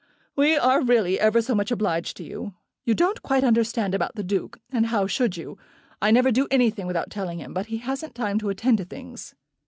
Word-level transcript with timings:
"We 0.35 0.57
are 0.57 0.81
really 0.81 1.19
ever 1.19 1.43
so 1.43 1.53
much 1.53 1.69
obliged 1.69 2.17
to 2.17 2.23
you. 2.23 2.55
You 2.85 2.95
don't 2.95 3.21
quite 3.21 3.43
understand 3.43 3.93
about 3.93 4.15
the 4.15 4.23
Duke; 4.23 4.59
and 4.71 4.87
how 4.87 5.05
should 5.05 5.37
you? 5.37 5.59
I 6.01 6.09
never 6.09 6.31
do 6.31 6.47
anything 6.49 6.87
without 6.87 7.11
telling 7.11 7.37
him, 7.37 7.53
but 7.53 7.67
he 7.67 7.77
hasn't 7.77 8.15
time 8.15 8.39
to 8.39 8.49
attend 8.49 8.79
to 8.79 8.85
things." 8.85 9.35